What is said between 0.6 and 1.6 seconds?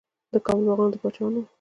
باغونه د پاچاهانو وو.